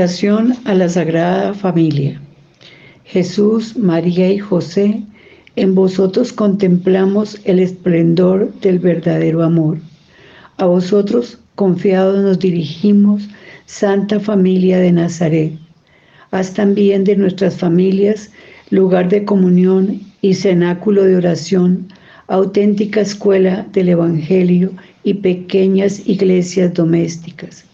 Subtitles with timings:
[0.00, 2.18] A la Sagrada Familia.
[3.04, 5.02] Jesús, María y José,
[5.56, 9.76] en vosotros contemplamos el esplendor del verdadero amor.
[10.56, 13.28] A vosotros, confiados, nos dirigimos,
[13.66, 15.52] Santa Familia de Nazaret.
[16.30, 18.30] Haz también de nuestras familias
[18.70, 21.88] lugar de comunión y cenáculo de oración,
[22.28, 24.72] auténtica escuela del Evangelio
[25.04, 27.69] y pequeñas iglesias domésticas.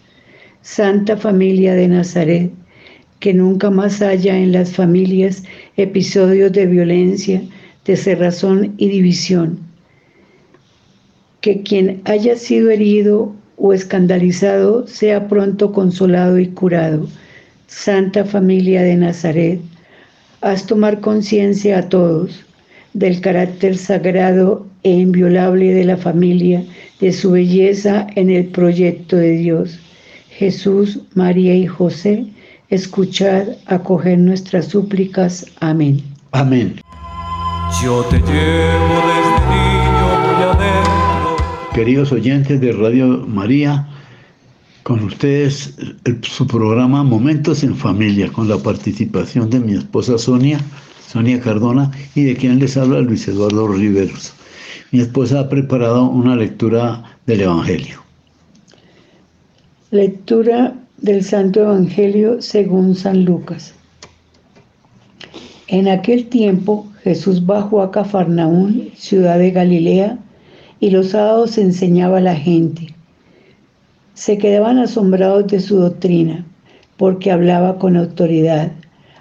[0.69, 2.51] Santa Familia de Nazaret,
[3.21, 5.43] que nunca más haya en las familias
[5.77, 7.41] episodios de violencia,
[7.85, 9.59] de cerrazón y división.
[11.39, 17.07] Que quien haya sido herido o escandalizado sea pronto consolado y curado.
[17.67, 19.61] Santa Familia de Nazaret,
[20.41, 22.45] haz tomar conciencia a todos
[22.93, 26.61] del carácter sagrado e inviolable de la familia,
[26.99, 29.79] de su belleza en el proyecto de Dios
[30.37, 32.27] Jesús, María y José,
[32.69, 35.47] escuchad, acoger nuestras súplicas.
[35.61, 36.03] Amén.
[36.31, 36.79] Amén.
[37.81, 41.37] Yo te llevo desde niño muy adentro.
[41.73, 43.87] Queridos oyentes de Radio María,
[44.83, 45.73] con ustedes
[46.21, 50.59] su programa Momentos en Familia, con la participación de mi esposa Sonia,
[51.07, 54.33] Sonia Cardona, y de quien les habla Luis Eduardo Riveros.
[54.91, 58.06] Mi esposa ha preparado una lectura del Evangelio.
[59.89, 63.73] Lectura del Santo Evangelio según San Lucas.
[65.69, 70.19] En aquel tiempo Jesús bajó a Cafarnaún, ciudad de Galilea,
[70.81, 72.93] y los sábados enseñaba a la gente.
[74.13, 76.45] Se quedaban asombrados de su doctrina,
[76.97, 78.73] porque hablaba con autoridad.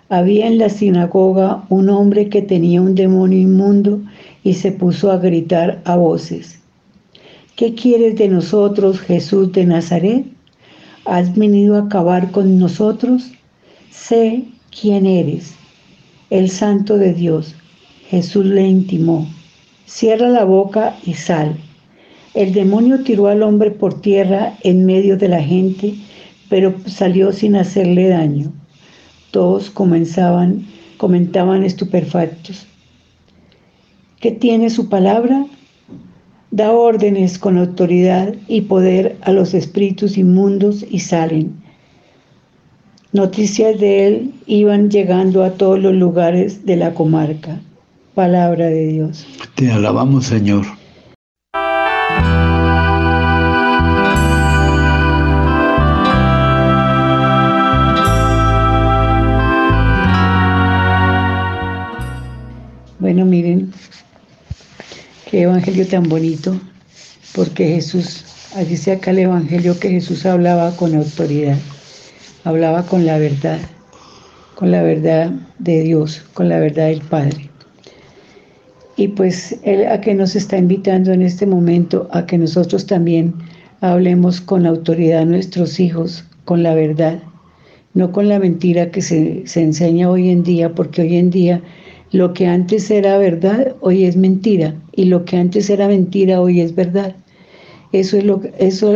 [0.09, 4.01] Había en la sinagoga un hombre que tenía un demonio inmundo
[4.43, 6.59] y se puso a gritar a voces.
[7.55, 10.36] ¿Qué quieres de nosotros, Jesús de Nazaret?
[11.07, 13.31] Has venido a acabar con nosotros,
[13.91, 14.45] sé
[14.79, 15.55] quién eres,
[16.31, 17.55] el santo de Dios.
[18.09, 19.27] Jesús le intimó,
[19.87, 21.57] cierra la boca y sal.
[22.35, 25.95] El demonio tiró al hombre por tierra en medio de la gente,
[26.49, 28.53] pero salió sin hacerle daño.
[29.31, 30.67] Todos comenzaban,
[30.99, 32.67] comentaban estupefactos.
[34.21, 35.47] ¿Qué tiene su palabra?
[36.51, 41.55] Da órdenes con autoridad y poder a los espíritus inmundos y salen.
[43.13, 47.61] Noticias de él iban llegando a todos los lugares de la comarca.
[48.15, 49.27] Palabra de Dios.
[49.55, 50.65] Te alabamos, Señor.
[65.29, 66.57] Qué evangelio tan bonito,
[67.35, 68.25] porque Jesús,
[68.69, 71.59] dice acá el evangelio que Jesús hablaba con autoridad,
[72.45, 73.59] hablaba con la verdad,
[74.55, 77.51] con la verdad de Dios, con la verdad del Padre.
[78.97, 83.35] Y pues Él a que nos está invitando en este momento a que nosotros también
[83.81, 87.21] hablemos con autoridad a nuestros hijos, con la verdad,
[87.95, 91.63] no con la mentira que se, se enseña hoy en día, porque hoy en día
[92.13, 94.75] lo que antes era verdad, hoy es mentira.
[94.95, 97.17] Y lo que antes era mentira, hoy es verdad.
[97.93, 98.95] Eso es lo, eso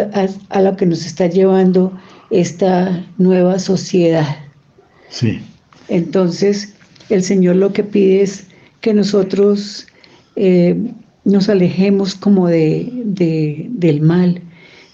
[0.49, 1.93] a, lo que nos está llevando
[2.31, 4.37] esta nueva sociedad.
[5.09, 5.41] Sí.
[5.89, 6.75] Entonces,
[7.09, 8.47] el Señor lo que pide es
[8.81, 9.87] que nosotros
[10.37, 10.77] eh,
[11.25, 14.41] nos alejemos como de, del mal,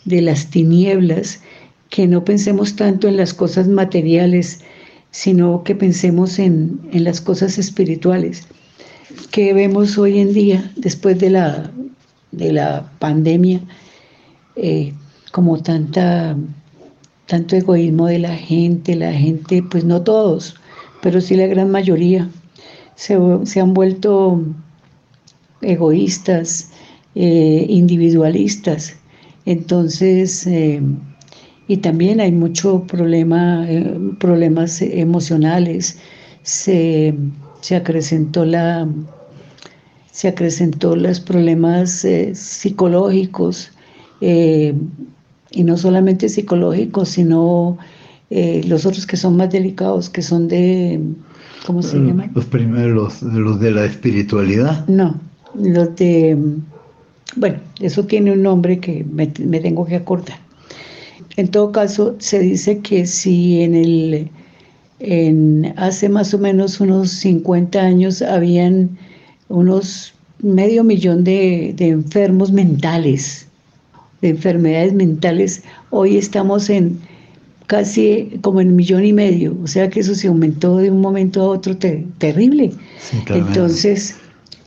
[0.05, 1.41] de las tinieblas,
[1.91, 4.61] que no pensemos tanto en las cosas materiales,
[5.17, 8.47] sino que pensemos en, las cosas espirituales
[9.31, 11.71] que vemos hoy en día después de la,
[12.33, 13.63] de la pandemia,
[14.57, 14.93] eh,
[15.33, 16.37] como tanta,
[17.25, 20.55] tanto egoísmo de la gente, la gente, pues no todos,
[21.01, 22.29] pero sí la gran mayoría,
[22.95, 24.45] se, han vuelto
[25.63, 26.73] egoístas,
[27.15, 28.95] eh, individualistas.
[29.47, 30.83] Entonces, eh,
[31.69, 35.99] y también hay mucho problema, eh, problemas emocionales.
[36.43, 37.15] Se,
[37.75, 38.87] acrecentó la
[40.13, 43.73] se acrecentó los problemas eh, psicológicos
[44.21, 44.73] eh,
[45.51, 47.77] y no solamente psicológicos, sino
[48.31, 51.01] los otros que son más delicados, que son de,
[51.65, 52.29] ¿cómo se llama?
[52.35, 54.85] Los primeros, los de la espiritualidad.
[54.89, 55.21] No,
[55.55, 56.37] los de,
[57.37, 59.27] bueno, eso tiene un nombre que me
[59.61, 60.46] tengo que acordar.
[61.37, 64.31] En todo caso, se dice que si en el
[64.99, 68.97] en hace más o menos unos 50 años habían
[69.49, 73.47] unos medio millón de, enfermos mentales,
[74.23, 76.99] de enfermedades mentales, hoy estamos en
[77.67, 81.01] casi como en un millón y medio, o sea que eso se aumentó de un
[81.01, 82.73] momento a otro terrible.
[83.29, 84.17] Entonces,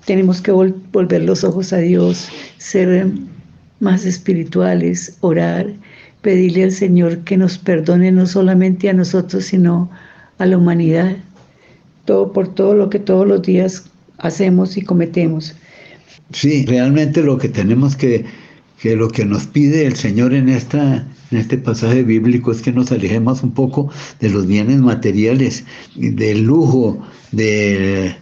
[0.06, 3.10] tenemos que volver los ojos a Dios, ser
[3.80, 5.74] más espirituales, orar,
[6.22, 9.90] pedirle al Señor que nos perdone no solamente a nosotros, sino
[10.38, 11.18] a la humanidad,
[12.06, 13.86] todo por todo lo que todos los días
[14.18, 15.56] hacemos y cometemos.
[16.32, 18.26] Sí, realmente lo que tenemos que,
[18.82, 22.72] que lo que nos pide el Señor en esta en este pasaje bíblico es que
[22.72, 25.64] nos alejemos un poco de los bienes materiales,
[25.96, 28.16] del lujo, del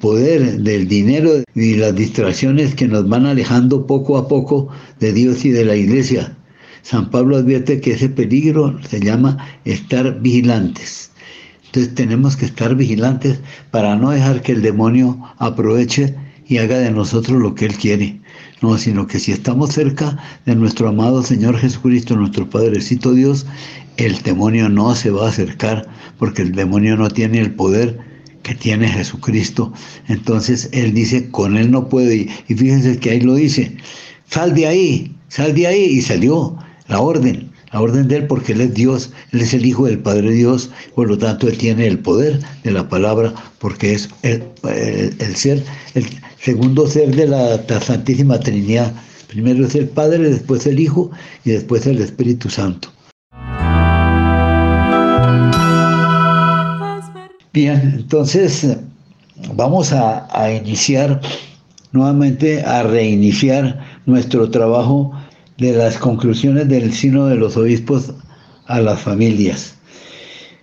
[0.00, 4.68] poder, del dinero y las distracciones que nos van alejando poco a poco
[5.00, 6.36] de Dios y de la iglesia.
[6.88, 9.36] San Pablo advierte que ese peligro se llama
[9.66, 11.10] estar vigilantes.
[11.66, 13.40] Entonces tenemos que estar vigilantes
[13.70, 16.14] para no dejar que el demonio aproveche
[16.46, 18.18] y haga de nosotros lo que él quiere.
[18.62, 23.44] No, sino que si estamos cerca de nuestro amado Señor Jesucristo, nuestro Padrecito Dios,
[23.98, 25.86] el demonio no se va a acercar
[26.18, 27.98] porque el demonio no tiene el poder
[28.42, 29.74] que tiene Jesucristo.
[30.06, 32.16] Entonces Él dice, con Él no puede.
[32.16, 32.30] ir.
[32.48, 33.76] Y fíjense que ahí lo dice,
[34.30, 35.84] sal de ahí, sal de ahí.
[35.84, 36.56] Y salió
[36.88, 39.98] la orden, la orden de Él porque Él es Dios, Él es el Hijo del
[39.98, 44.42] Padre Dios, por lo tanto Él tiene el poder de la palabra porque es el,
[44.64, 45.62] el ser,
[45.94, 46.06] el,
[46.40, 48.92] segundo ser de la Santísima Trinidad.
[49.28, 51.10] Primero es el Padre, después el Hijo
[51.44, 52.90] y después el Espíritu Santo.
[57.52, 58.76] Bien, entonces
[59.54, 61.20] vamos a iniciar
[61.92, 65.12] nuevamente, a reiniciar nuestro trabajo
[65.58, 68.14] de las conclusiones del Sino de los Obispos
[68.66, 69.76] a las familias.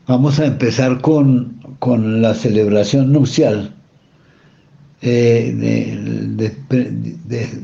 [0.08, 3.76] Vamos a empezar con, con la celebración nupcial
[5.02, 5.54] eh,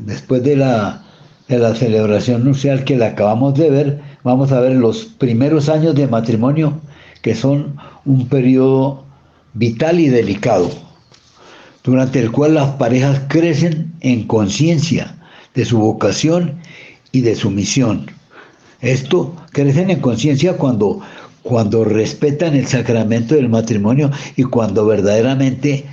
[0.06, 1.02] después de la,
[1.48, 5.94] de la celebración nupcial que la acabamos de ver, vamos a ver los primeros años
[5.94, 6.80] de matrimonio,
[7.22, 9.04] que son un periodo
[9.54, 10.70] vital y delicado,
[11.82, 15.16] durante el cual las parejas crecen en conciencia
[15.54, 16.60] de su vocación
[17.12, 18.06] y de su misión.
[18.80, 21.00] Esto crecen en conciencia cuando,
[21.42, 25.84] cuando respetan el sacramento del matrimonio y cuando verdaderamente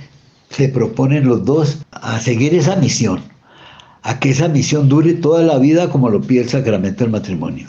[0.50, 3.20] se proponen los dos a seguir esa misión,
[4.02, 7.68] a que esa misión dure toda la vida como lo pide el sacramento del matrimonio.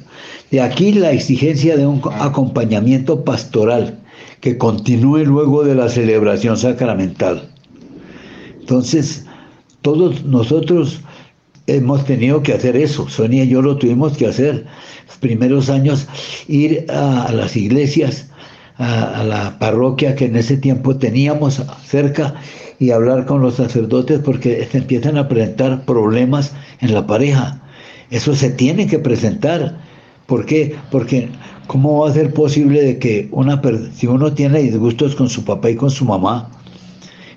[0.49, 3.99] De aquí la exigencia de un acompañamiento pastoral
[4.39, 7.47] que continúe luego de la celebración sacramental.
[8.59, 9.25] Entonces,
[9.81, 11.01] todos nosotros
[11.67, 14.65] hemos tenido que hacer eso, Sonia y yo lo tuvimos que hacer.
[15.07, 16.07] Los primeros años
[16.47, 18.29] ir a, las iglesias,
[18.77, 22.35] a, la parroquia que en ese tiempo teníamos cerca
[22.79, 27.61] y hablar con los sacerdotes porque se empiezan a presentar problemas en la pareja.
[28.09, 29.77] Eso se tiene que presentar.
[30.25, 30.75] ¿Por qué?
[30.89, 31.29] Porque
[31.67, 33.61] ¿cómo va a ser posible de que una
[33.93, 36.49] si uno tiene disgustos con su papá y con su mamá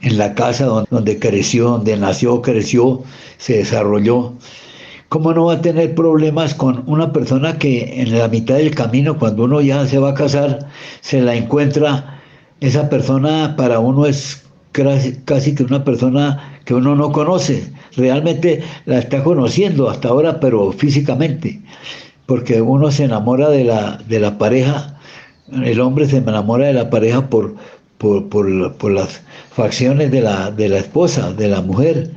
[0.05, 3.03] en la casa donde, creció, donde nació, creció,
[3.39, 4.35] se desarrolló,
[5.09, 9.19] ¿cómo no va a tener problemas con una persona que en la mitad del camino,
[9.19, 10.69] cuando uno ya se va a casar,
[11.01, 12.21] se la encuentra,
[12.61, 17.73] esa persona para uno es casi que una persona que uno no conoce.
[17.97, 21.63] Realmente la está conociendo hasta ahora, pero físicamente,
[22.27, 24.99] porque uno se enamora de la, de la pareja,
[25.51, 27.55] el hombre se enamora de la pareja por,
[27.99, 32.11] por, las facciones de la, de la esposa, de la mujer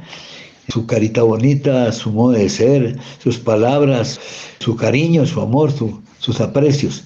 [0.69, 4.19] su carita bonita, su modo de ser, sus palabras,
[4.59, 5.71] su cariño, su amor,
[6.19, 7.05] sus aprecios.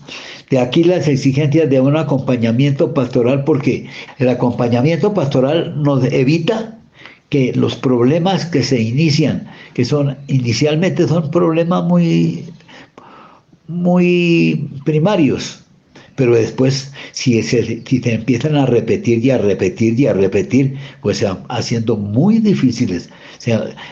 [0.49, 3.87] De aquí las exigencias de un acompañamiento pastoral, porque
[4.17, 6.77] el acompañamiento pastoral nos evita
[7.29, 12.45] que los problemas que se inician, que son inicialmente son problemas muy,
[13.67, 15.60] muy primarios,
[16.21, 20.77] pero después si se, si se empiezan a repetir y a repetir y a repetir,
[21.01, 23.09] pues se van haciendo muy difíciles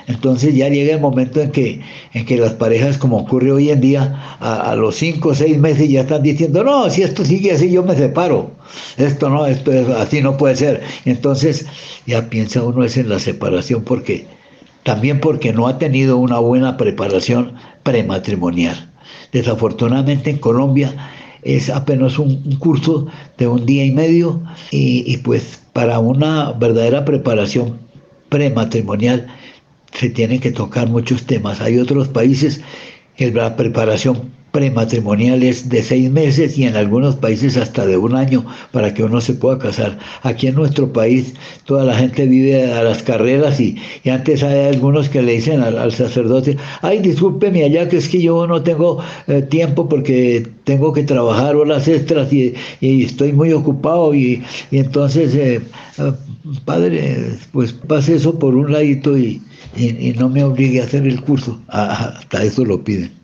[0.07, 1.81] entonces ya llega el momento en que,
[2.13, 5.89] en que las parejas, como ocurre hoy en día, a, los cinco o seis meses
[5.89, 8.51] ya están diciendo, no, si esto sigue así, yo me separo.
[8.97, 10.81] Esto no, esto es, así no puede ser.
[11.05, 11.65] Entonces
[12.05, 14.27] ya piensa uno es en la separación porque
[14.83, 18.91] también porque no ha tenido una buena preparación prematrimonial.
[19.31, 20.93] Desafortunadamente en Colombia
[21.43, 24.41] es apenas un, curso de un día y medio
[24.71, 27.79] y, y, pues para una verdadera preparación
[28.29, 29.27] prematrimonial
[29.93, 31.61] se tienen que tocar muchos temas.
[31.61, 32.61] Hay otros países
[33.15, 38.45] que la preparación prematrimoniales de seis meses y en algunos países hasta de un año
[38.71, 39.97] para que uno se pueda casar.
[40.23, 41.33] Aquí en nuestro país
[41.65, 43.77] toda la gente vive a las carreras y,
[44.09, 48.47] antes hay algunos que le dicen al, sacerdote, ay, discúlpeme allá que es que yo
[48.47, 54.43] no tengo eh, tiempo porque tengo que trabajar horas extras y, estoy muy ocupado y,
[54.71, 55.61] entonces, eh,
[55.97, 56.13] eh,
[56.65, 59.41] padre, pues pase eso por un ladito y,
[60.17, 61.59] no me obligue a hacer el curso.
[61.69, 63.18] Ah, hasta eso lo piden.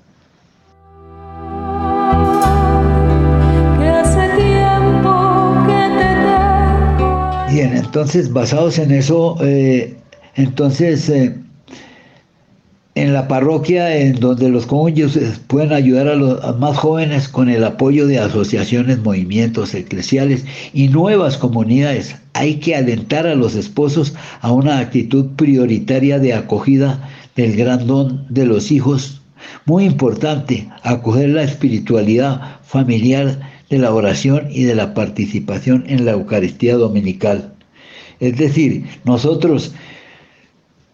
[7.95, 9.95] Entonces basados en eso, eh,
[10.35, 11.33] entonces eh,
[12.95, 17.63] en la parroquia en donde los cónyuges pueden ayudar a los más jóvenes con el
[17.63, 22.17] apoyo de asociaciones, movimientos eclesiales y nuevas comunidades.
[22.33, 28.25] Hay que alentar a los esposos a una actitud prioritaria de acogida del gran don
[28.27, 29.21] de los hijos.
[29.65, 36.11] Muy importante, acoger la espiritualidad familiar de la oración y de la participación en la
[36.11, 37.54] Eucaristía Dominical.
[38.19, 39.73] Es decir, nosotros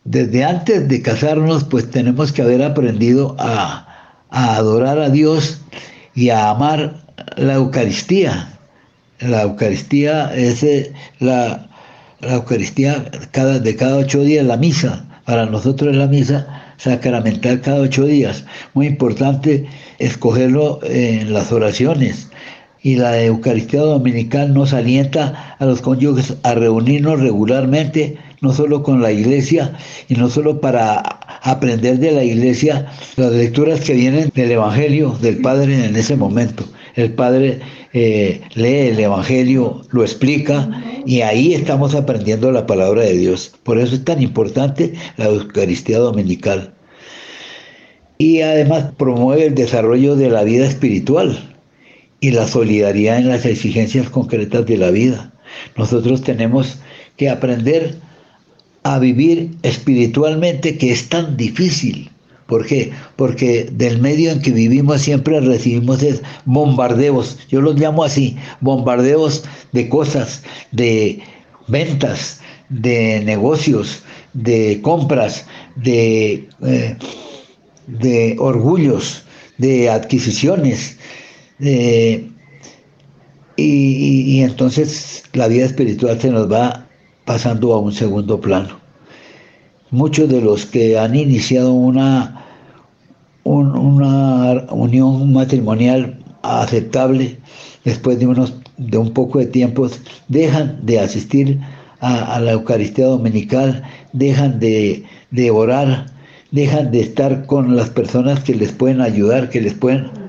[0.04, 3.88] desde antes de casarnos pues tenemos que haber aprendido a,
[4.30, 5.62] adorar a Dios
[6.16, 7.06] y a amar
[7.38, 8.58] la Eucaristía.
[9.20, 11.70] La Eucaristía es eh, la,
[12.22, 15.06] Eucaristía cada, de cada ocho días, la misa.
[15.26, 18.44] Para nosotros es la misa sacramental cada ocho días.
[18.74, 19.68] Muy importante
[20.00, 22.31] escogerlo en las oraciones
[22.84, 29.02] y la Eucaristía Dominical nos alienta a los cónyuges a reunirnos regularmente, no solo con
[29.02, 29.74] la iglesia
[30.10, 35.38] y no solo para aprender de la iglesia las lecturas que vienen del Evangelio del
[35.38, 36.66] Padre en ese momento.
[36.96, 37.60] El Padre
[37.94, 40.70] eh, lee el Evangelio, lo explica
[41.06, 43.54] y ahí estamos aprendiendo la palabra de Dios.
[43.64, 46.74] Por eso es tan importante la Eucaristía Dominical.
[48.18, 51.51] Y además promueve el desarrollo de la vida espiritual
[52.22, 55.34] y la solidaridad en las exigencias concretas de la vida.
[55.76, 56.78] Nosotros tenemos
[57.18, 57.98] que aprender
[58.84, 62.10] a vivir espiritualmente que es tan difícil.
[62.46, 62.92] ¿Por qué?
[63.16, 66.04] Porque del medio en que vivimos siempre recibimos
[66.46, 71.22] bombardeos, yo los llamo así, bombardeos de cosas, de
[71.68, 76.98] ventas, de negocios, de compras, de, eh,
[77.88, 79.24] de orgullos,
[79.58, 80.98] de adquisiciones,
[81.62, 82.28] eh,
[83.56, 86.88] y, entonces la vida espiritual se nos va
[87.26, 88.80] pasando a un segundo plano.
[89.92, 92.46] Muchos de los que han iniciado una,
[93.44, 97.38] una unión matrimonial aceptable
[97.84, 99.88] después de, unos, de un poco de tiempo,
[100.28, 101.60] dejan de asistir
[102.00, 106.08] a, la Eucaristía Dominical, dejan de, de orar,
[106.50, 110.21] dejan de estar con las personas que les pueden ayudar, que les pueden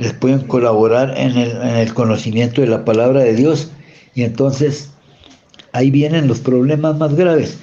[0.00, 3.70] les pueden colaborar en el, conocimiento de la palabra de Dios.
[4.14, 4.90] Y entonces
[5.72, 7.58] ahí vienen los problemas más graves,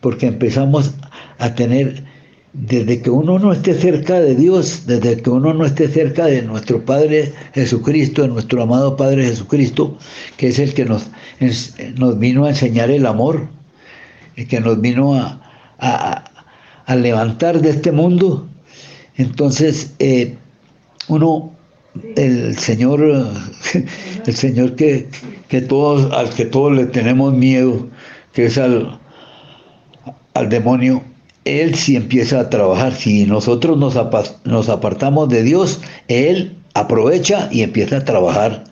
[0.00, 0.92] porque empezamos
[1.38, 2.04] a tener,
[2.52, 6.42] desde que uno no esté cerca de Dios, desde que uno no esté cerca de
[6.42, 9.98] nuestro Padre Jesucristo, de nuestro amado Padre Jesucristo,
[10.36, 11.08] que es el que nos,
[11.96, 13.48] nos vino a enseñar el amor,
[14.36, 15.40] el que nos vino a,
[15.78, 18.46] a, levantar de este mundo,
[19.16, 20.36] entonces eh,
[21.08, 21.52] uno
[22.16, 23.00] el Señor,
[24.26, 25.08] el Señor que,
[25.68, 27.88] todos, al que todos le tenemos miedo,
[28.32, 28.98] que es al,
[30.34, 31.02] al demonio,
[31.44, 32.94] Él sí empieza a trabajar.
[32.94, 33.98] Si nosotros nos,
[34.44, 38.64] nos apartamos de Dios, Él aprovecha y empieza a trabajar.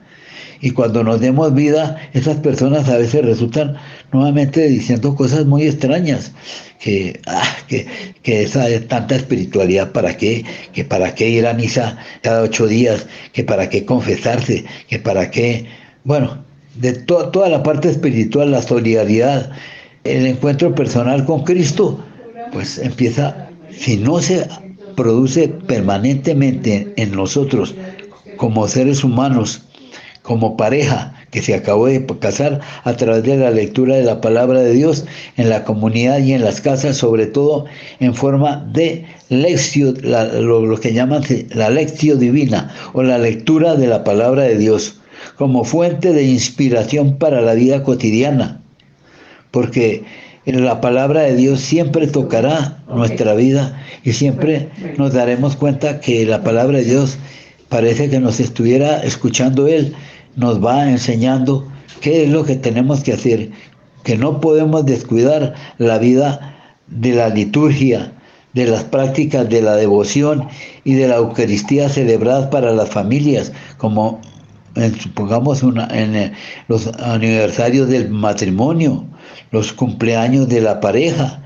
[0.63, 3.77] Y cuando nos demos vida, esas personas a veces resultan
[4.13, 6.33] nuevamente diciendo cosas muy extrañas,
[6.79, 7.87] que, ah, que,
[8.23, 10.45] que esa tanta espiritualidad, ¿para qué?
[10.73, 15.31] Que para qué ir a misa cada ocho días, que para qué confesarse, que para
[15.31, 15.67] qué,
[16.05, 16.43] bueno,
[16.77, 19.51] de toda la parte espiritual, la solidaridad,
[20.05, 22.03] el encuentro personal con Cristo,
[22.53, 24.47] pues empieza, si no se
[24.97, 27.75] produce permanentemente en nosotros
[28.37, 29.63] como seres humanos,
[30.23, 34.61] como pareja que se acabó de casar a través de la lectura de la palabra
[34.61, 35.05] de Dios
[35.37, 37.67] en la comunidad y en las casas, sobre todo
[38.01, 44.03] en forma de lección, lo, que llaman la lección divina o la lectura de la
[44.03, 45.01] palabra de Dios
[45.37, 48.61] como fuente de inspiración para la vida cotidiana,
[49.51, 50.03] porque
[50.47, 56.43] la palabra de Dios siempre tocará nuestra vida y siempre nos daremos cuenta que la
[56.43, 57.19] palabra de Dios
[57.69, 59.95] parece que nos estuviera escuchando Él
[60.37, 61.67] nos va enseñando
[62.01, 63.51] qué es lo que tenemos que hacer,
[64.05, 66.57] que no podemos descuidar la vida
[66.89, 68.13] de la liturgia,
[68.53, 70.49] de las prácticas de la devoción
[70.85, 74.21] y de la Eucaristía celebradas para las familias, como
[75.01, 76.33] supongamos una, en eh,
[76.69, 79.05] los aniversarios del matrimonio,
[79.51, 81.43] los cumpleaños de la pareja.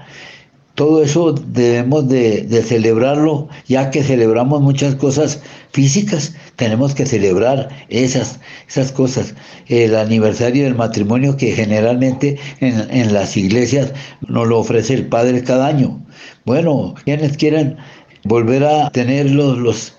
[0.75, 5.41] Todo eso debemos de, celebrarlo, ya que celebramos muchas cosas
[5.73, 9.35] físicas, tenemos que celebrar esas, esas cosas.
[9.69, 13.93] El aniversario del matrimonio que generalmente en, en las iglesias
[14.27, 16.05] nos lo ofrece el Padre cada año.
[16.45, 17.77] Bueno, quienes quieren
[18.25, 19.97] volver a tener los, los,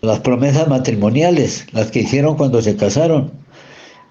[0.00, 3.32] las promesas matrimoniales, las que hicieron cuando se casaron,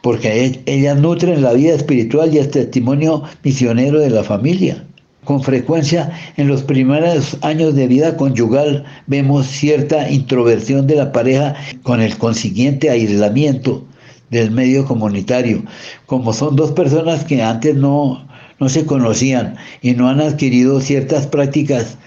[0.02, 4.86] porque e, ellas nutren la vida espiritual y el testimonio misionero de la familia.
[5.24, 11.56] Con frecuencia en los primeros años de vida conyugal vemos cierta introversión de la pareja
[11.84, 13.86] con el consiguiente aislamiento
[14.32, 15.64] del medio comunitario,
[16.08, 18.28] como son dos personas que antes no,
[18.60, 21.98] no se conocían y no han adquirido ciertas prácticas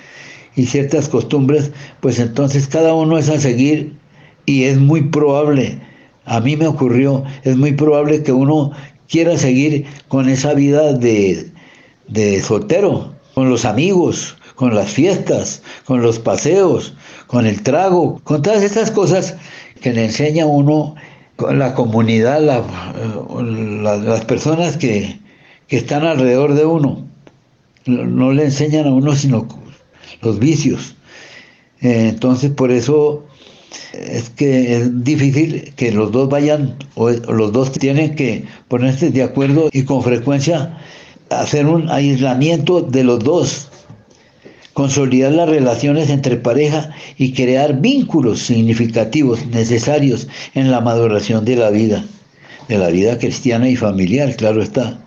[0.56, 3.94] y ciertas costumbres, pues entonces cada uno es a seguir
[4.46, 5.78] y es muy probable,
[6.24, 8.72] a mí me ocurrió, es muy probable que uno
[9.08, 11.52] quiera seguir con esa vida de,
[12.08, 16.94] de soltero, con los amigos, con las fiestas, con los paseos,
[17.26, 19.36] con el trago, con todas estas cosas
[19.80, 20.94] que le enseña uno
[21.38, 25.18] la comunidad, las personas que,
[25.66, 27.06] que están alrededor de uno.
[27.86, 29.46] No le enseñan a uno sino
[30.22, 30.94] los vicios.
[31.80, 33.26] Entonces por eso
[33.92, 39.22] es que es difícil que los dos vayan, o los dos tienen que ponerse de
[39.22, 40.78] acuerdo y con frecuencia
[41.30, 43.68] hacer un aislamiento de los dos,
[44.72, 51.70] consolidar las relaciones entre pareja y crear vínculos significativos necesarios en la maduración de la
[51.70, 52.04] vida,
[52.68, 54.98] de la vida cristiana y familiar, claro está.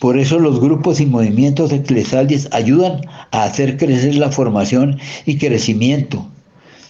[0.00, 6.26] Por eso los grupos y movimientos eclesiales ayudan a hacer crecer la formación y crecimiento.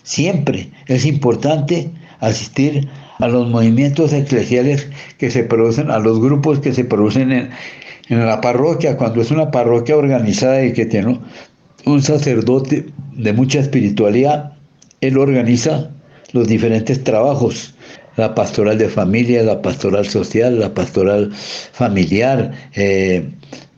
[0.03, 6.73] Siempre es importante asistir a los movimientos eclesiales que se producen, a los grupos que
[6.73, 7.51] se producen en,
[8.09, 11.19] en la parroquia, cuando es una parroquia organizada y que tiene
[11.85, 14.53] un sacerdote de mucha espiritualidad,
[15.01, 15.91] él organiza
[16.33, 17.75] los diferentes trabajos
[18.17, 23.29] la pastoral de familia, la pastoral social, la pastoral familiar, eh,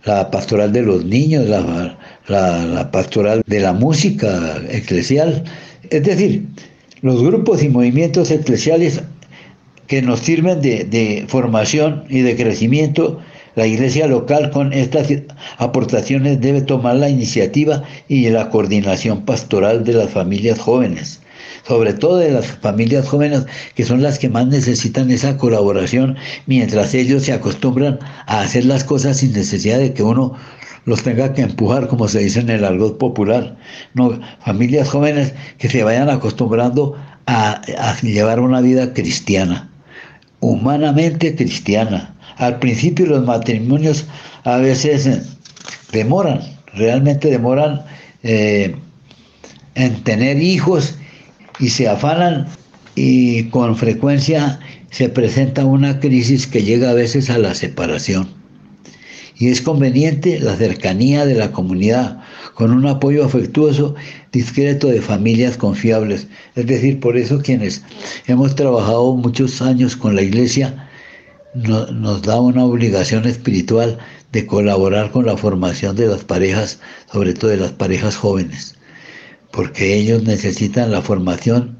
[0.05, 5.45] la pastoral de los niños, la, pastoral de la música eclesial.
[5.91, 6.47] Es decir,
[7.03, 9.03] los grupos y movimientos eclesiales
[9.87, 13.21] que nos sirven de, de formación y de crecimiento,
[13.57, 15.09] la iglesia local con estas
[15.59, 21.21] aportaciones debe tomar la iniciativa y la coordinación pastoral de las familias jóvenes
[21.67, 26.95] sobre todo de las familias jóvenes, que son las que más necesitan esa colaboración, mientras
[26.95, 30.35] ellos se acostumbran a hacer las cosas sin necesidad de que uno
[30.85, 33.57] los tenga que empujar, como se dice en el argot popular.
[34.45, 37.63] Familias jóvenes que se vayan acostumbrando a
[38.03, 39.71] llevar una vida cristiana,
[40.41, 42.14] humanamente cristiana.
[42.37, 44.07] Al principio los matrimonios
[44.45, 45.23] a veces eh,
[45.93, 46.41] demoran,
[46.75, 47.83] realmente demoran
[48.23, 48.75] eh,
[49.75, 50.97] en tener hijos
[51.61, 52.47] y se afanan
[52.95, 58.29] y con frecuencia se presenta una crisis que llega a veces a la separación.
[59.37, 62.21] Y es conveniente la cercanía de la comunidad
[62.55, 63.97] con un apoyo afectuoso,
[64.33, 66.29] discreto de familias confiables.
[66.55, 67.83] Es decir, por eso quienes
[68.29, 70.89] hemos trabajado muchos años con la iglesia,
[71.55, 73.99] nos da una obligación espiritual
[74.33, 76.81] de colaborar con la formación de las parejas,
[77.13, 78.77] sobre todo de las parejas jóvenes
[79.55, 81.79] porque ellos necesitan la formación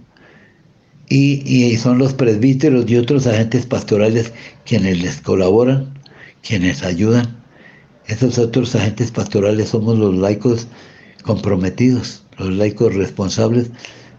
[1.09, 4.33] y, son los presbíteros y otros agentes pastorales
[4.65, 5.93] quienes les colaboran,
[6.43, 7.43] quienes ayudan.
[8.07, 10.69] Esos otros agentes pastorales somos los laicos
[11.25, 13.71] comprometidos, los laicos responsables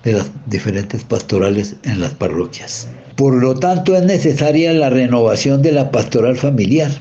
[0.04, 2.88] de las diferentes pastorales en las parroquias.
[3.16, 6.92] Por lo tanto, es necesaria la renovación de la pastoral familiar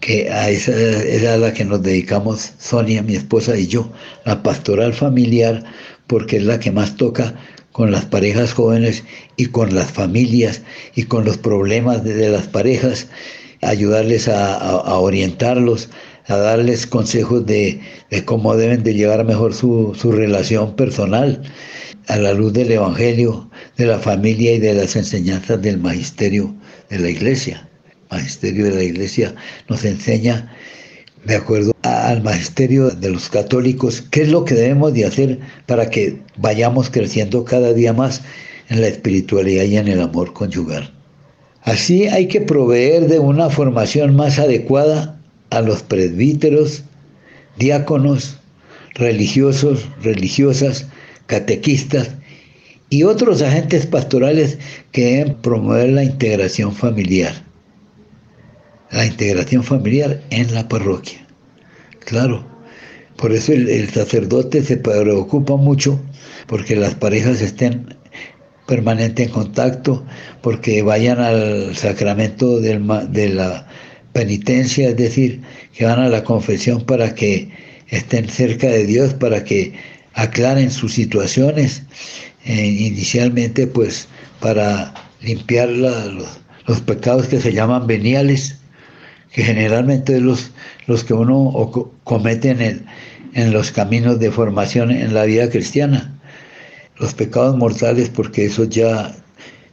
[0.00, 3.90] que a esa era la que nos dedicamos Sonia, mi esposa y yo,
[4.24, 5.62] la pastoral familiar,
[6.06, 7.34] porque es la que más toca
[7.72, 9.04] con las parejas jóvenes
[9.36, 10.62] y con las familias
[10.94, 13.08] y con los problemas de, las parejas,
[13.60, 15.90] ayudarles a, orientarlos,
[16.28, 17.80] a darles consejos de,
[18.24, 21.42] cómo deben de llevar mejor su relación personal
[22.10, 26.54] a la luz del Evangelio, de la familia y de las enseñanzas del magisterio
[26.88, 27.70] de la iglesia
[28.10, 29.34] magisterio de la Iglesia
[29.68, 30.52] nos enseña,
[31.24, 35.90] de acuerdo al magisterio de los católicos, qué es lo que debemos de hacer para
[35.90, 38.22] que vayamos creciendo cada día más
[38.68, 40.92] en la espiritualidad y en el amor conyugal.
[41.62, 45.20] Así hay que proveer de una formación más adecuada
[45.50, 46.82] a los presbíteros,
[47.58, 48.38] diáconos,
[48.94, 50.86] religiosos, religiosas,
[51.30, 52.10] catequistas
[52.90, 54.58] y otros agentes pastorales
[54.90, 57.32] que deben promover la integración familiar.
[58.90, 61.24] La integración familiar en la parroquia.
[62.00, 62.44] Claro,
[63.16, 66.00] por eso el, sacerdote se preocupa mucho
[66.48, 67.94] porque las parejas estén
[68.66, 70.04] permanente en contacto,
[70.42, 73.68] porque vayan al sacramento de la
[74.12, 77.50] penitencia, es decir, que van a la confesión para que
[77.86, 79.74] estén cerca de Dios, para que
[80.14, 81.82] aclaren sus situaciones,
[82.44, 84.08] eh, inicialmente pues
[84.40, 88.58] para limpiar los, pecados que se llaman veniales,
[89.32, 90.50] que generalmente los,
[90.86, 92.86] los que uno comete en,
[93.34, 96.16] en los caminos de formación en la vida cristiana.
[96.96, 99.16] Los pecados mortales, porque esos ya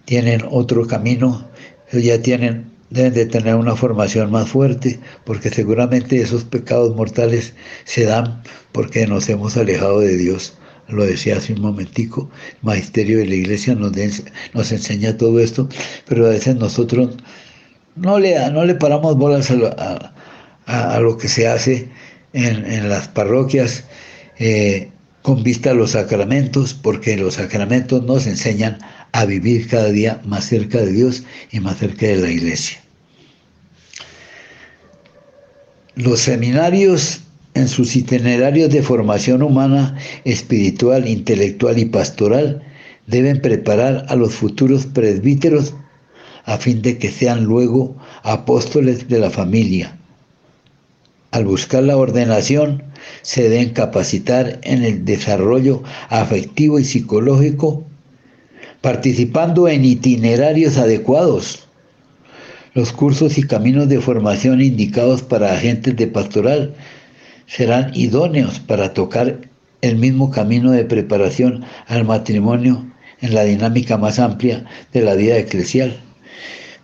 [0.05, 1.47] tienen otro camino,
[1.89, 7.53] esos ya tienen deben de tener una formación más fuerte, porque seguramente esos pecados mortales
[7.85, 10.57] se dan porque nos hemos alejado de Dios.
[10.87, 13.91] Lo decía hace un momentico, el magisterio de la iglesia nos,
[14.53, 15.67] nos enseña todo esto,
[16.07, 17.17] pero a veces nosotros
[17.95, 21.89] no le, no le paramos bolas a lo, que se hace
[22.33, 23.83] en, las parroquias
[24.39, 24.91] eh,
[25.23, 28.77] con vista a los sacramentos, porque los sacramentos nos enseñan
[29.11, 32.79] a vivir cada día más cerca de Dios y más cerca de la iglesia.
[35.95, 37.21] Los seminarios
[37.55, 42.61] en sus itinerarios de formación humana, espiritual, intelectual y pastoral
[43.07, 45.73] deben preparar a los futuros presbíteros
[46.45, 49.97] a fin de que sean luego apóstoles de la familia.
[51.31, 52.83] Al buscar la ordenación,
[53.21, 57.86] se deben capacitar en el desarrollo afectivo y psicológico
[58.87, 61.67] participando en itinerarios adecuados.
[62.73, 66.73] Los cursos y caminos de formación indicados para agentes de pastoral
[67.47, 69.41] serán idóneos para tocar
[69.81, 75.37] el mismo camino de preparación al matrimonio en la dinámica más amplia de la vida
[75.37, 75.99] eclesial.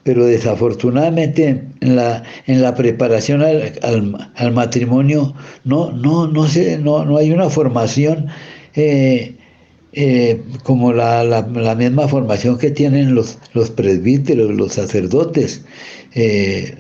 [0.03, 6.47] Pero desafortunadamente en la, en la preparación al, matrimonio no, no, no,
[6.81, 8.27] no, no hay una formación
[8.75, 9.37] eh,
[9.95, 15.63] eh, como la, la, misma formación que tienen los, los presbíteros, los sacerdotes,
[16.15, 16.75] eh,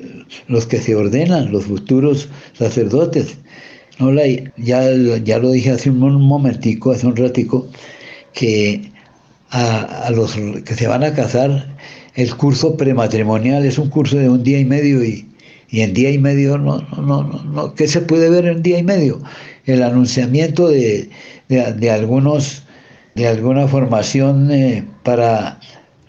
[0.47, 3.37] los que se ordenan, los futuros sacerdotes.
[3.99, 4.23] No la,
[4.57, 4.89] ya,
[5.23, 7.67] ya lo dije hace un momentico, hace un ratico,
[8.33, 8.91] que
[9.51, 11.75] a, los que se van a casar,
[12.15, 15.29] el curso prematrimonial es un curso de un día y medio y,
[15.71, 18.83] en día y medio no, no, no, no, ¿qué se puede ver en día y
[18.83, 19.21] medio?
[19.65, 21.09] El anunciamiento de,
[21.47, 22.62] de algunos
[23.15, 25.59] de alguna formación eh, para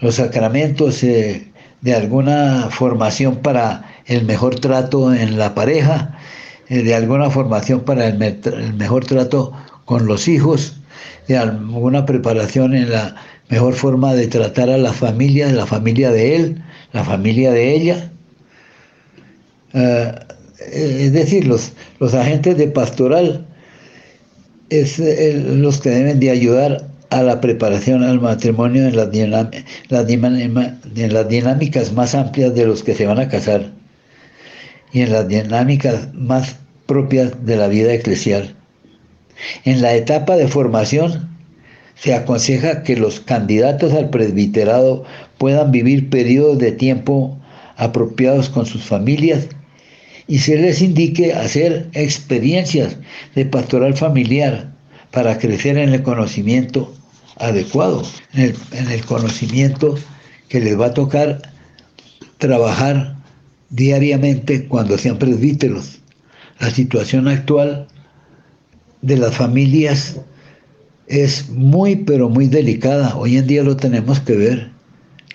[0.00, 1.50] los sacramentos, eh,
[1.82, 6.18] de alguna formación para el mejor trato en la pareja,
[6.68, 8.18] eh, de alguna formación para el,
[8.74, 9.52] mejor trato
[9.84, 10.80] con los hijos,
[11.28, 13.16] de alguna preparación en la
[13.50, 16.62] mejor forma de tratar a la familia, la familia de él,
[16.92, 18.10] la familia de ella.
[20.72, 23.46] es decir, los, los agentes de pastoral
[24.70, 29.08] es los que deben de ayudar a la preparación al matrimonio en las,
[31.28, 33.70] dinámicas más amplias de los que se van a casar
[34.92, 38.56] y en las dinámicas más propias de la vida eclesial.
[39.64, 41.30] En la etapa de formación
[41.94, 45.04] se aconseja que los candidatos al presbiterado
[45.38, 47.38] puedan vivir periodos de tiempo
[47.76, 49.46] apropiados con sus familias
[50.26, 52.96] y se les indique hacer experiencias
[53.36, 54.72] de pastoral familiar
[55.12, 56.92] para crecer en el conocimiento
[57.36, 58.54] adecuado, en
[58.90, 59.96] el, conocimiento
[60.48, 61.42] que les va a tocar
[62.38, 63.16] trabajar
[63.70, 66.00] diariamente cuando sean presbíteros.
[66.60, 67.88] La situación actual
[69.02, 70.16] de las familias
[71.06, 73.16] es muy, pero muy delicada.
[73.16, 74.70] Hoy en día lo tenemos que ver.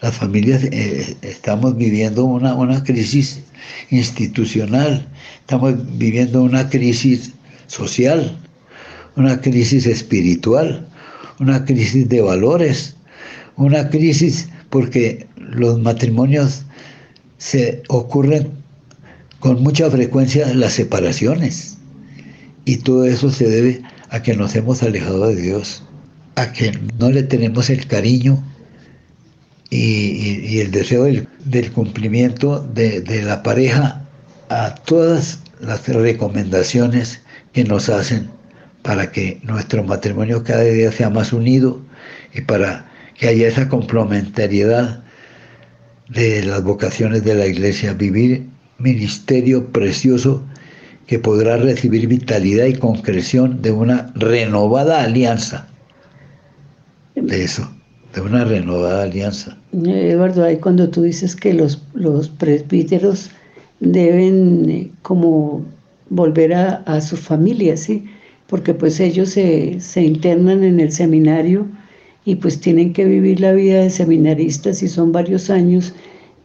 [0.01, 3.41] Las familias eh, estamos viviendo una, una crisis
[3.89, 5.05] institucional,
[5.41, 7.33] estamos viviendo una crisis
[7.67, 8.37] social,
[9.17, 10.87] una crisis espiritual
[11.39, 12.95] una crisis de valores,
[13.55, 16.63] una crisis porque los matrimonios
[17.37, 18.51] se ocurren
[19.39, 21.77] con mucha frecuencia las separaciones.
[22.65, 25.83] Y todo eso se debe a que nos hemos alejado de Dios,
[26.35, 28.43] a que no le tenemos el cariño
[29.69, 34.05] y, el deseo del, cumplimiento de, de la pareja
[34.49, 37.21] a todas las recomendaciones
[37.53, 38.29] que nos hacen
[38.81, 41.81] para que nuestro matrimonio cada día sea más unido
[42.33, 45.03] y para que haya esa complementariedad
[46.09, 48.45] de las vocaciones de la iglesia, vivir
[48.77, 50.43] ministerio precioso
[51.05, 55.67] que podrá recibir vitalidad y concreción de una renovada alianza.
[57.15, 57.69] De eso,
[58.13, 59.57] de una renovada alianza.
[59.73, 63.29] Eduardo, ahí cuando tú dices que los, los presbíteros
[63.79, 65.65] deben eh, como
[66.09, 68.05] volver a, a su familia, ¿sí?
[68.49, 71.67] Porque pues ellos se, se internan en el seminario
[72.25, 75.93] y pues tienen que vivir la vida de seminaristas y son varios años,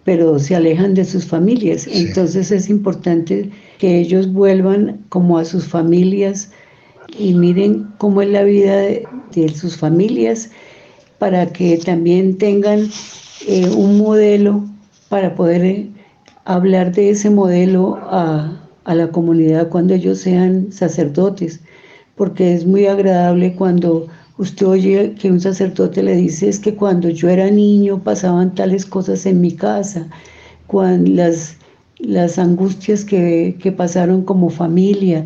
[0.04, 1.86] pero se alejan de sus familias.
[1.86, 6.50] Entonces es importante que ellos vuelvan como a sus familias
[7.18, 9.06] y miren cómo es la vida de,
[9.54, 10.50] sus familias
[11.18, 12.88] para que también tengan
[13.48, 14.64] eh, un modelo
[15.08, 15.90] para poder eh,
[16.44, 21.60] hablar de ese modelo a, a la comunidad cuando ellos sean sacerdotes,
[22.16, 27.08] porque es muy agradable cuando Usted oye que un sacerdote le dice es que cuando
[27.08, 30.08] yo era niño pasaban tales cosas en mi casa,
[30.72, 31.56] las,
[31.98, 35.24] las angustias que, pasaron como familia.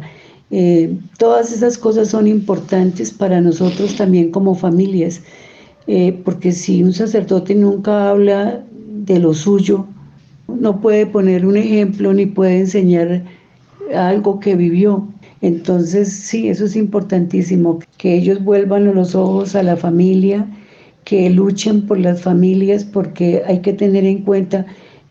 [0.50, 5.22] Eh, todas esas cosas son importantes para nosotros también como familias,
[5.86, 9.86] eh, porque si un sacerdote nunca habla de lo suyo,
[10.48, 13.22] no puede poner un ejemplo ni puede enseñar
[13.94, 15.08] algo que vivió.
[15.40, 20.46] Entonces, sí, eso es importantísimo, que ellos vuelvan los ojos a la familia,
[21.04, 24.66] que luchen por las familias, porque hay que tener en cuenta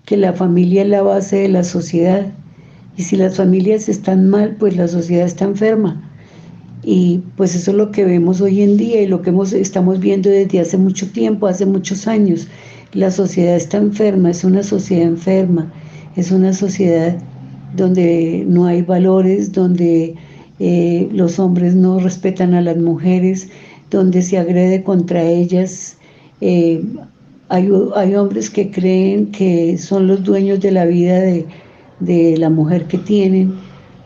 [0.05, 2.27] que la familia es la base de la sociedad.
[2.97, 6.03] Y si las familias están mal, pues la sociedad está enferma.
[6.83, 9.99] Y pues eso es lo que vemos hoy en día y lo que hemos, estamos
[9.99, 12.47] viendo desde hace mucho tiempo, hace muchos años.
[12.93, 15.71] La sociedad está enferma, es una sociedad enferma,
[16.15, 17.17] es una sociedad
[17.75, 20.15] donde no hay valores, donde
[20.59, 23.49] eh, los hombres no respetan a las mujeres,
[23.89, 25.97] donde se agrede contra ellas.
[26.41, 26.83] Eh,
[27.49, 27.69] hay,
[28.15, 31.45] hombres que creen que son los dueños de la vida de,
[31.99, 33.53] de, la mujer que tienen,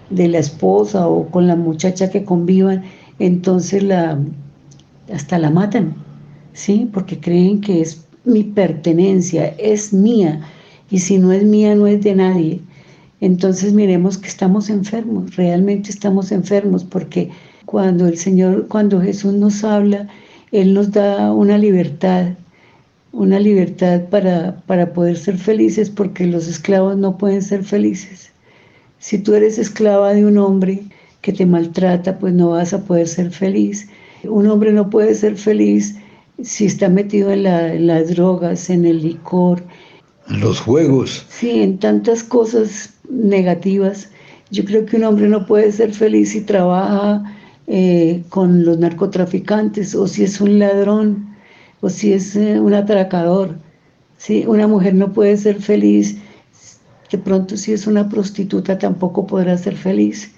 [0.09, 2.83] de la esposa o con la muchacha que convivan,
[3.17, 4.19] entonces la,
[5.11, 5.95] hasta la matan,
[6.53, 6.87] ¿sí?
[6.93, 10.41] Porque creen que es mi pertenencia, es mía,
[10.91, 12.61] y si no es mía, no es de nadie
[13.21, 17.29] entonces miremos que estamos enfermos, realmente estamos enfermos, porque
[17.65, 20.07] cuando el Señor, cuando Jesús nos habla,
[20.51, 22.33] Él nos da una libertad,
[23.11, 28.31] una libertad para, para poder ser felices, porque los esclavos no pueden ser felices.
[28.97, 30.81] Si tú eres esclava de un hombre
[31.21, 33.87] que te maltrata, pues no vas a poder ser feliz.
[34.23, 35.95] Un hombre no puede ser feliz
[36.41, 39.63] si está metido en, en las drogas, en el licor.
[40.27, 41.25] En los juegos.
[41.29, 44.09] Sí, en tantas cosas negativas.
[44.49, 47.23] Yo creo que un hombre no puede ser feliz si trabaja
[47.67, 51.35] eh, con los narcotraficantes o si es un ladrón
[51.81, 53.55] o si es eh, un atracador.
[54.17, 54.45] ¿sí?
[54.47, 56.17] Una mujer no puede ser feliz,
[57.11, 60.31] de pronto si es una prostituta tampoco podrá ser feliz.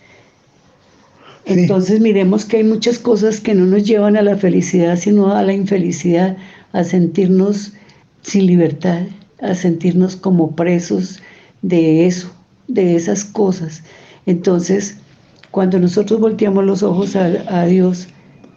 [1.45, 5.43] Entonces miremos que hay muchas cosas que no nos llevan a la felicidad, sino a
[5.43, 6.37] la infelicidad,
[6.71, 7.73] a sentirnos
[8.21, 9.01] sin libertad,
[9.41, 11.21] a sentirnos como presos
[11.61, 12.31] de eso
[12.73, 13.83] de esas cosas.
[14.25, 14.97] Entonces,
[15.51, 18.07] cuando nosotros volteamos los ojos a, Dios,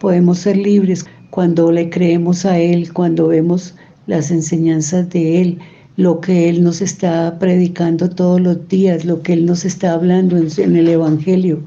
[0.01, 1.05] podemos ser libres.
[1.31, 3.75] Cuando le creemos a Él, cuando vemos
[4.07, 5.59] las enseñanzas de Él,
[5.97, 10.37] lo que Él nos está predicando todos los días, lo que Él nos está hablando
[10.37, 11.63] en, el Evangelio.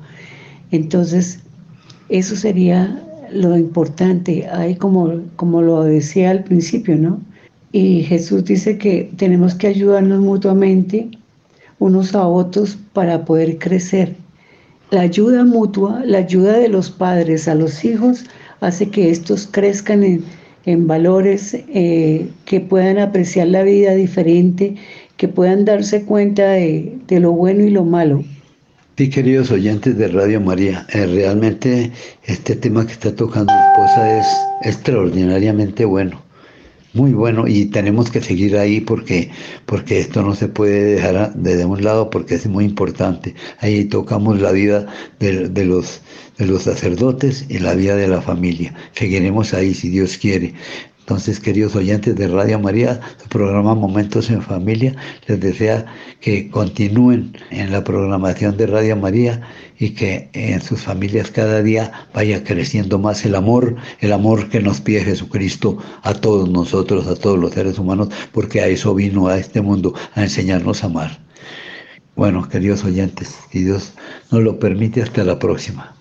[0.72, 1.40] Entonces,
[2.10, 7.20] eso sería lo importante, ahí como, como lo decía al principio, ¿no?
[7.72, 11.08] Y Jesús dice que tenemos que ayudarnos mutuamente
[11.80, 14.16] unos a otros para poder crecer.
[14.92, 18.26] La ayuda mutua, la ayuda de los padres a los hijos,
[18.60, 20.04] hace que estos crezcan
[20.66, 24.76] en, valores, eh, que puedan apreciar la vida diferente,
[25.18, 28.24] que puedan darse cuenta de, lo bueno y lo malo.
[28.98, 31.92] Sí, queridos oyentes de Radio María, eh, realmente
[32.26, 34.28] este tema que está tocando mi esposa es
[34.64, 36.29] extraordinariamente bueno
[36.94, 39.32] muy bueno y tenemos que seguir ahí porque,
[39.66, 43.36] porque esto no se puede dejar de un lado porque es muy importante.
[43.60, 44.88] Ahí tocamos la vida
[45.20, 46.02] de, de, los,
[46.38, 48.74] de los sacerdotes y la vida de la familia.
[48.94, 50.54] Seguiremos ahí si Dios quiere.
[51.10, 54.96] Entonces, queridos oyentes de Radio María, su programa Momentos en Familia
[55.26, 55.88] les desea
[56.22, 59.42] que continúen en la programación de Radio María
[59.80, 64.60] y que en sus familias cada día vaya creciendo más el amor, el amor que
[64.60, 69.30] nos pide Jesucristo a todos nosotros, a todos los seres humanos, porque a eso vino
[69.30, 71.20] a este mundo, a enseñarnos a amar.
[72.16, 73.94] Bueno, queridos oyentes, si Dios
[74.30, 75.99] nos lo permite, hasta la próxima.